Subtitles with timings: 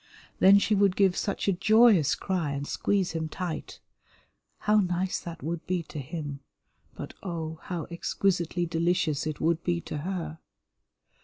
[0.39, 3.79] Then she would give such a joyous cry and squeeze him tight.
[4.61, 6.39] How nice that would be to him,
[6.95, 10.39] but oh, how exquisitely delicious it would be to her.